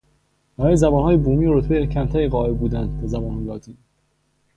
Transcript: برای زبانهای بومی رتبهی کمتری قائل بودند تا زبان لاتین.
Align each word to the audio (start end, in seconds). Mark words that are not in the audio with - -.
برای 0.57 0.75
زبانهای 0.77 1.17
بومی 1.17 1.45
رتبهی 1.47 1.87
کمتری 1.87 2.27
قائل 2.27 2.53
بودند 2.53 3.01
تا 3.01 3.07
زبان 3.07 3.45
لاتین. 3.45 3.77